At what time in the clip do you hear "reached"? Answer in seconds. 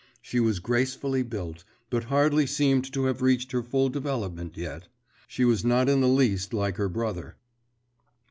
3.21-3.51